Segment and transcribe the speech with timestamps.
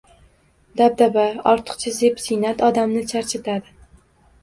[0.81, 3.81] Dabdaba, ortiqcha zeb-ziynat odamni charchatadi.